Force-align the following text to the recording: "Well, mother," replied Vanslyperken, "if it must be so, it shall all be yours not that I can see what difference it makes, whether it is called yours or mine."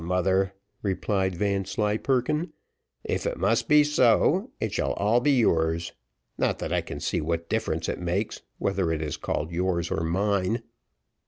"Well, 0.01 0.07
mother," 0.07 0.53
replied 0.81 1.35
Vanslyperken, 1.35 2.53
"if 3.03 3.27
it 3.27 3.37
must 3.37 3.67
be 3.67 3.83
so, 3.83 4.49
it 4.59 4.73
shall 4.73 4.93
all 4.93 5.19
be 5.19 5.33
yours 5.37 5.91
not 6.39 6.57
that 6.57 6.73
I 6.73 6.81
can 6.81 6.99
see 6.99 7.21
what 7.21 7.49
difference 7.49 7.87
it 7.87 7.99
makes, 8.01 8.41
whether 8.57 8.91
it 8.91 9.03
is 9.03 9.15
called 9.15 9.51
yours 9.51 9.91
or 9.91 10.03
mine." 10.03 10.63